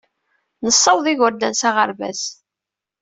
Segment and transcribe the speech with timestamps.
[0.63, 2.21] Nessawaḍ igerdan s aɣerbaz.